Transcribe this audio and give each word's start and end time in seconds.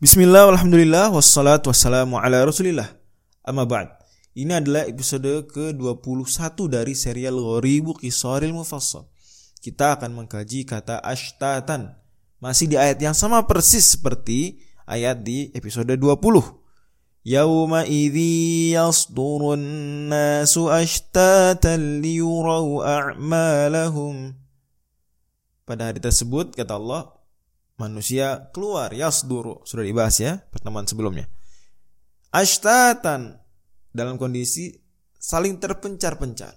Bismillah, 0.00 0.48
alhamdulillah, 0.48 1.12
wassalatu 1.12 1.68
wassalamu 1.68 2.16
ala 2.16 2.40
rasulillah. 2.40 2.88
Amma 3.44 3.68
ba'd. 3.68 3.92
Ini 4.32 4.64
adalah 4.64 4.88
episode 4.88 5.44
ke-21 5.52 6.56
dari 6.72 6.96
serial 6.96 7.36
Ghoribu 7.36 7.92
Qisaril 8.00 8.56
Mufassal. 8.56 9.04
Kita 9.60 10.00
akan 10.00 10.24
mengkaji 10.24 10.64
kata 10.64 11.04
ashtatan. 11.04 12.00
Masih 12.40 12.72
di 12.72 12.80
ayat 12.80 12.96
yang 12.96 13.12
sama 13.12 13.44
persis 13.44 13.92
seperti 13.92 14.64
ayat 14.88 15.20
di 15.20 15.52
episode 15.52 15.92
20 15.92 16.00
Yawma 17.20 17.84
idhi 17.84 18.72
yasdurun 18.72 19.60
nasu 20.08 20.72
ashtatan 20.72 22.00
liyurau 22.00 22.80
a'malahum. 22.80 24.32
Pada 25.68 25.92
hari 25.92 26.00
tersebut 26.00 26.56
kata 26.56 26.80
Allah 26.80 27.19
manusia 27.80 28.52
keluar 28.52 28.92
yasduru. 28.92 29.64
Sudah 29.64 29.88
dibahas 29.88 30.20
ya 30.20 30.44
pertemuan 30.52 30.84
sebelumnya. 30.84 31.24
Ashtatan. 32.28 33.40
Dalam 33.90 34.20
kondisi 34.20 34.76
saling 35.16 35.56
terpencar-pencar. 35.56 36.52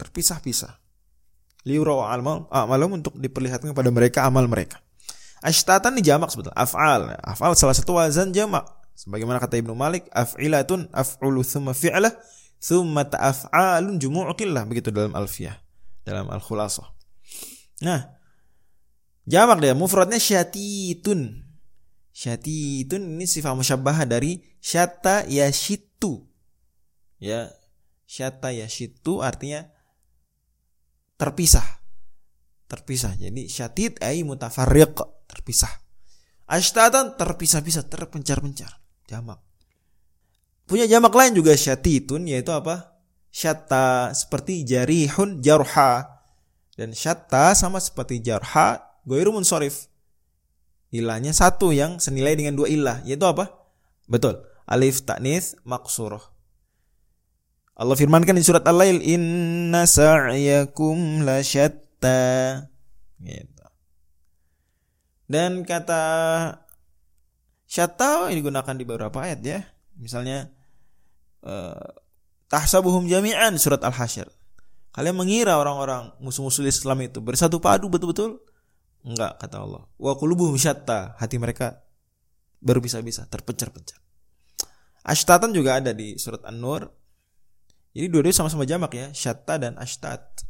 Terpisah-pisah. 0.00 0.72
Liura 1.68 2.08
amal 2.08 2.48
amalum 2.48 2.96
untuk 2.96 3.20
diperlihatkan 3.20 3.76
kepada 3.76 3.92
mereka 3.92 4.24
amal 4.24 4.48
mereka. 4.48 4.80
Ashtatan 5.44 6.00
jamak 6.00 6.32
sebetulnya. 6.32 6.56
Af'al. 6.56 7.14
Af'al 7.20 7.52
salah 7.54 7.76
satu 7.76 8.00
wazan 8.00 8.32
jamak. 8.32 8.64
Sebagaimana 8.96 9.38
kata 9.38 9.60
Ibnu 9.60 9.76
Malik 9.76 10.10
af'ilatun 10.10 10.90
af'ulu 10.90 11.46
thumma 11.46 11.76
fi'lah 11.76 12.10
thumma 12.58 13.06
ta'af'alun 13.06 14.02
jumu'u 14.02 14.34
begitu 14.66 14.90
dalam 14.90 15.14
alfiyah 15.14 15.54
dalam 16.02 16.26
al-khulasah 16.30 16.86
nah 17.82 18.17
Jamak 19.28 19.60
dia, 19.60 19.76
mufradnya 19.76 20.16
syatitun. 20.16 21.44
Syatitun 22.16 23.20
ini 23.20 23.28
sifat 23.28 23.52
musyabbah 23.52 24.08
dari 24.08 24.40
syata 24.56 25.28
yashitu. 25.28 26.24
Ya, 27.20 27.52
syata 28.08 28.56
yashitu 28.56 29.20
artinya 29.20 29.68
terpisah. 31.20 31.84
Terpisah. 32.72 33.20
Jadi 33.20 33.52
syatit 33.52 34.00
ay 34.00 34.24
mutafarriq, 34.24 34.96
terpisah. 35.28 35.76
Ashtatan 36.48 37.20
terpisah-pisah, 37.20 37.84
terpencar-pencar. 37.84 38.80
Jamak. 39.04 39.44
Punya 40.64 40.88
jamak 40.88 41.12
lain 41.12 41.36
juga 41.36 41.52
syatitun 41.52 42.24
yaitu 42.24 42.48
apa? 42.56 42.96
Syata 43.28 44.16
seperti 44.16 44.64
jarihun 44.64 45.44
jarha. 45.44 46.16
Dan 46.72 46.96
syata 46.96 47.52
sama 47.52 47.76
seperti 47.76 48.24
jarha 48.24 48.87
Goiru 49.04 49.34
munsorif. 49.34 49.86
Ilahnya 50.88 51.36
satu 51.36 51.70
yang 51.70 52.00
senilai 52.00 52.32
dengan 52.34 52.56
dua 52.56 52.66
ilah. 52.72 52.98
Yaitu 53.04 53.28
apa? 53.28 53.52
Betul. 54.08 54.40
Alif 54.64 55.04
taknis 55.04 55.54
maksuroh. 55.62 56.22
Allah 57.78 57.94
firmankan 57.94 58.34
di 58.34 58.42
surat 58.42 58.64
Al-Lail. 58.64 59.04
Inna 59.04 59.84
sa'yakum 59.84 61.22
la 61.22 61.44
syatta. 61.44 62.64
Gitu. 63.20 63.64
Dan 65.28 65.62
kata 65.68 66.02
syatta 67.68 68.32
digunakan 68.32 68.74
di 68.74 68.84
beberapa 68.88 69.20
ayat 69.20 69.40
ya. 69.44 69.60
Misalnya 70.00 70.48
uh, 71.44 71.92
tahsabuhum 72.48 73.06
jami'an 73.06 73.60
surat 73.60 73.84
Al-Hasyr. 73.84 74.26
Kalian 74.96 75.14
mengira 75.14 75.60
orang-orang 75.60 76.10
musuh-musuh 76.18 76.64
Islam 76.64 77.04
itu 77.04 77.20
bersatu 77.20 77.60
padu 77.60 77.86
betul-betul 77.92 78.40
Enggak 79.06 79.38
kata 79.38 79.62
Allah. 79.62 79.82
Wa 79.94 80.18
qulubuhum 80.18 80.58
syatta, 80.58 81.14
hati 81.18 81.38
mereka 81.38 81.82
berpisah-pisah, 82.58 83.30
terpencar-pencar. 83.30 83.98
Ashtatan 85.06 85.54
juga 85.54 85.78
ada 85.78 85.94
di 85.94 86.18
surat 86.18 86.42
An-Nur. 86.44 86.90
Jadi 87.94 88.06
dua-duanya 88.10 88.36
sama-sama 88.36 88.68
jamak 88.68 88.92
ya, 88.94 89.06
syatta 89.14 89.56
dan 89.56 89.78
ashtat. 89.78 90.44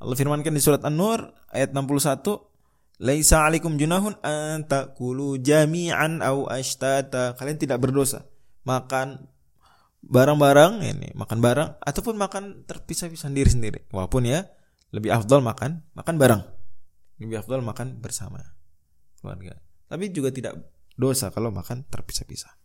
Allah 0.00 0.16
firmankan 0.16 0.56
di 0.56 0.62
surat 0.64 0.82
An-Nur 0.82 1.30
ayat 1.52 1.76
61, 1.76 2.50
"Laisa 2.98 3.44
'alaikum 3.44 3.76
junahun 3.76 4.16
an 4.24 4.64
ta'kulu 4.64 5.38
jami'an 5.38 6.24
au 6.24 6.48
ashtata." 6.48 7.36
Kalian 7.36 7.60
tidak 7.60 7.78
berdosa 7.78 8.26
makan 8.64 9.28
barang-barang 10.00 10.80
ini, 10.80 11.12
makan 11.12 11.38
barang 11.44 11.68
ataupun 11.84 12.16
makan 12.16 12.64
terpisah-pisah 12.64 13.28
sendiri-sendiri. 13.28 13.92
Walaupun 13.92 14.24
ya 14.24 14.48
lebih 14.90 15.14
afdal 15.14 15.44
makan 15.44 15.86
makan 15.94 16.16
barang 16.18 16.59
lebih 17.20 17.44
afdal 17.44 17.60
makan 17.60 18.00
bersama 18.00 18.40
keluarga. 19.20 19.60
Tapi 19.86 20.08
juga 20.08 20.32
tidak 20.32 20.56
dosa 20.96 21.28
kalau 21.28 21.52
makan 21.52 21.84
terpisah-pisah. 21.86 22.56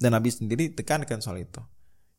Dan 0.00 0.16
Nabi 0.16 0.32
sendiri 0.32 0.72
tekankan 0.72 1.20
soal 1.20 1.44
itu. 1.44 1.60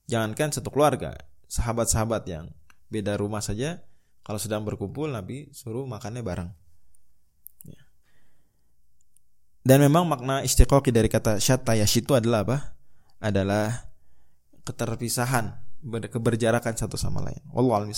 Jangankan 0.07 0.53
satu 0.53 0.69
keluarga, 0.69 1.17
sahabat-sahabat 1.49 2.23
yang 2.29 2.53
beda 2.87 3.17
rumah 3.17 3.41
saja, 3.41 3.81
kalau 4.23 4.39
sedang 4.39 4.63
berkumpul 4.63 5.11
Nabi 5.11 5.51
suruh 5.51 5.83
makannya 5.83 6.23
bareng. 6.23 6.51
Ya. 7.67 7.83
Dan 9.67 9.83
memang 9.83 10.07
makna 10.07 10.43
istiqoqi 10.45 10.95
dari 10.95 11.11
kata 11.11 11.39
syatta 11.43 11.75
itu 11.75 12.11
adalah 12.15 12.47
apa? 12.47 12.57
Adalah 13.19 13.91
keterpisahan, 14.63 15.59
keberjarakan 15.83 16.75
satu 16.75 16.95
sama 16.95 17.19
lain. 17.23 17.43
Wallahu 17.51 17.91